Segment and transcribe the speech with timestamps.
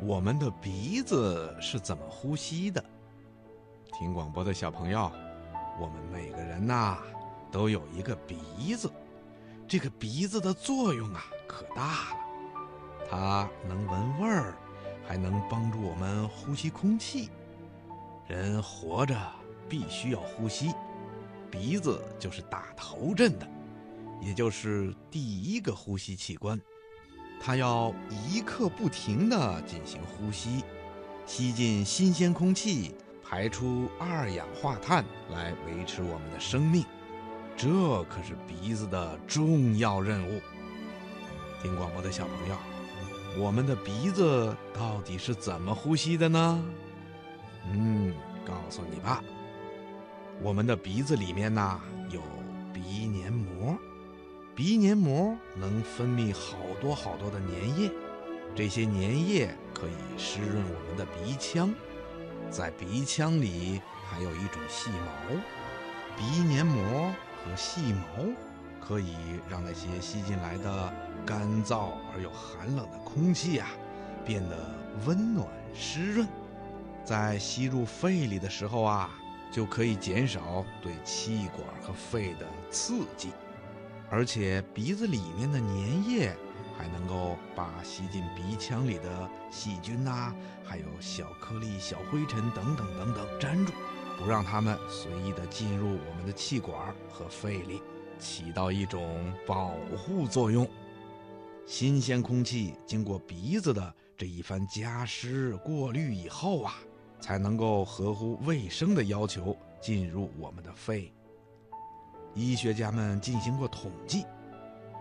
[0.00, 2.82] 我们的鼻子是怎么呼吸的？
[3.92, 5.10] 听广播的小朋友，
[5.80, 6.98] 我们每个人呐
[7.50, 8.88] 都有一个鼻子，
[9.66, 12.18] 这个鼻子的作用啊可大了，
[13.10, 14.54] 它能闻味儿，
[15.04, 17.28] 还能帮助我们呼吸空气。
[18.28, 19.16] 人活着
[19.68, 20.72] 必须要呼吸，
[21.50, 23.48] 鼻子就是打头阵的，
[24.20, 26.60] 也就是第一个呼吸器官。
[27.40, 27.94] 它要
[28.28, 30.62] 一刻不停地进行呼吸，
[31.24, 32.94] 吸进新鲜空气，
[33.24, 36.84] 排出二氧化碳来维持我们的生命。
[37.56, 40.40] 这可是鼻子的重要任务。
[41.62, 42.56] 听广播的小朋友，
[43.36, 46.64] 我们的鼻子到底是怎么呼吸的呢？
[47.72, 48.14] 嗯，
[48.46, 49.22] 告诉你吧，
[50.40, 51.80] 我们的鼻子里面呐
[52.10, 52.22] 有
[52.72, 53.76] 鼻黏膜。
[54.58, 57.92] 鼻黏膜能分泌好多好多的粘液，
[58.56, 61.72] 这些粘液可以湿润我们的鼻腔。
[62.50, 65.36] 在鼻腔里还有一种细毛，
[66.16, 68.24] 鼻黏膜和细毛
[68.84, 69.14] 可以
[69.48, 70.92] 让那些吸进来的
[71.24, 73.68] 干燥而又寒冷的空气啊
[74.26, 74.74] 变得
[75.06, 76.26] 温暖湿润。
[77.04, 79.08] 在吸入肺里的时候啊，
[79.52, 83.30] 就可以减少对气管和肺的刺激。
[84.10, 86.34] 而且鼻子里面的粘液
[86.76, 93.72] 还能够把吸进鼻腔里的细菌呐，还有小颗粒、小灰尘等等等等粘住，
[94.18, 97.82] 不让它们随意的进入我们的气管和肺里，
[98.18, 100.66] 起到一种保护作用。
[101.66, 106.76] 新鲜空气经过鼻子的这一番加湿过滤以后啊，
[107.20, 111.12] 才能够合乎卫生的要求进入我们的肺。
[112.38, 114.24] 医学家们进行过统计，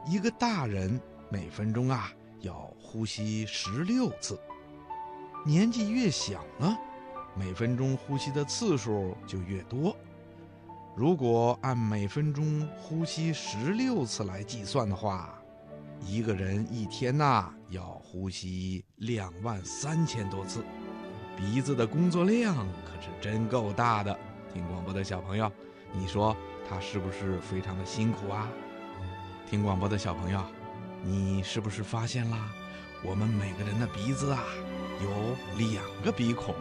[0.07, 0.99] 一个大人
[1.29, 4.39] 每分钟啊要呼吸十六次。
[5.45, 6.75] 年纪越小呢，
[7.35, 9.95] 每分钟呼吸的次数就越多。
[10.95, 15.39] 如果按每分钟呼吸十六次来计算的话，
[16.01, 20.65] 一个人一天呐要呼吸两万三千多次。
[21.37, 24.17] 鼻子的工作量可是真够大的。
[24.51, 25.51] 听广播的小朋友，
[25.93, 26.35] 你说？
[26.69, 28.47] 他是不是非常的辛苦啊？
[29.49, 30.43] 听广播的小朋友，
[31.03, 32.49] 你是不是发现啦？
[33.03, 34.43] 我们每个人的鼻子啊，
[35.01, 35.09] 有
[35.57, 36.53] 两个鼻孔，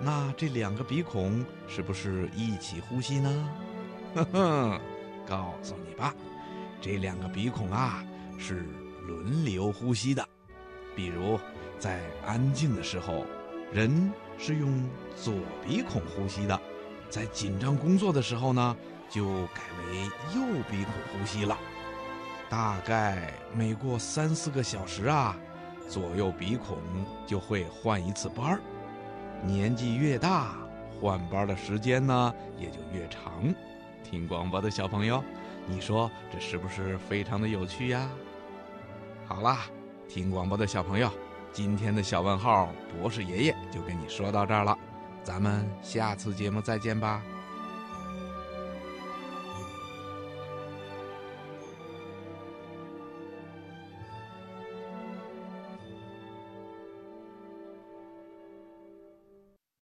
[0.00, 3.48] 那这两个鼻孔是不是一起呼吸呢？
[4.14, 4.80] 呵呵，
[5.26, 6.14] 告诉你吧，
[6.80, 8.04] 这两个鼻孔啊
[8.38, 8.64] 是
[9.06, 10.24] 轮流呼吸的。
[10.94, 11.40] 比如
[11.78, 13.26] 在安静的时候，
[13.72, 15.34] 人是用左
[15.66, 16.56] 鼻孔呼吸的；
[17.10, 18.76] 在紧张工作的时候呢？
[19.12, 21.54] 就改为右鼻孔呼吸了，
[22.48, 25.36] 大概每过三四个小时啊，
[25.86, 26.78] 左右鼻孔
[27.26, 28.60] 就会换一次班儿。
[29.44, 30.54] 年纪越大，
[30.98, 33.54] 换班的时间呢也就越长。
[34.02, 35.22] 听广播的小朋友，
[35.66, 38.08] 你说这是不是非常的有趣呀？
[39.26, 39.66] 好啦，
[40.08, 41.10] 听广播的小朋友，
[41.52, 44.78] 今天的小问号博士爷爷就跟你说到这儿了，
[45.22, 47.22] 咱们下次节目再见吧。